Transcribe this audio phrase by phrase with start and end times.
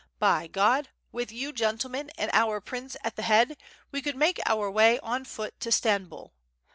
[0.17, 0.89] By God!
[1.11, 3.55] with you gentle men, and our pnnce at the head,
[3.91, 6.31] we could make our way on foot to Stambul.